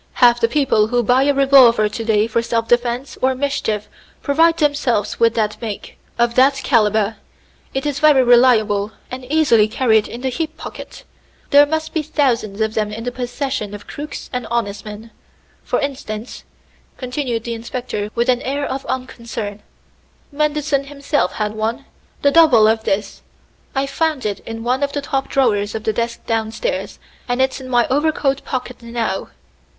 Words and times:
Half 0.13 0.39
the 0.39 0.47
people 0.47 0.87
who 0.87 1.03
buy 1.03 1.25
a 1.25 1.33
revolver 1.35 1.87
to 1.87 2.03
day 2.03 2.25
for 2.25 2.41
self 2.41 2.67
defense 2.67 3.19
or 3.21 3.35
mischief 3.35 3.87
provide 4.23 4.57
themselves 4.57 5.19
with 5.19 5.35
that 5.35 5.61
make, 5.61 5.95
of 6.17 6.33
that 6.33 6.55
caliber. 6.63 7.17
It 7.75 7.85
is 7.85 7.99
very 7.99 8.23
reliable, 8.23 8.93
and 9.11 9.23
easily 9.31 9.67
carried 9.67 10.07
in 10.07 10.21
the 10.21 10.29
hip 10.31 10.57
pocket. 10.57 11.03
There 11.51 11.67
must 11.67 11.93
be 11.93 12.01
thousands 12.01 12.61
of 12.61 12.73
them 12.73 12.91
in 12.91 13.03
the 13.03 13.11
possession 13.11 13.75
of 13.75 13.85
crooks 13.85 14.27
and 14.33 14.47
honest 14.47 14.85
men. 14.85 15.11
For 15.63 15.79
instance," 15.79 16.45
continued 16.97 17.43
the 17.43 17.53
inspector 17.53 18.09
with 18.15 18.27
an 18.27 18.41
air 18.41 18.65
of 18.65 18.87
unconcern, 18.87 19.61
"Manderson 20.31 20.85
himself 20.85 21.33
had 21.33 21.53
one, 21.53 21.85
the 22.23 22.31
double 22.31 22.67
of 22.67 22.85
this. 22.85 23.21
I 23.75 23.85
found 23.85 24.25
it 24.25 24.39
in 24.47 24.63
one 24.63 24.81
of 24.81 24.93
the 24.93 25.01
top 25.01 25.27
drawers 25.29 25.75
of 25.75 25.83
the 25.83 25.93
desk 25.93 26.25
downstairs, 26.25 26.97
and 27.29 27.39
it's 27.39 27.61
in 27.61 27.69
my 27.69 27.87
overcoat 27.89 28.43
pocket 28.43 28.81
now." 28.81 29.29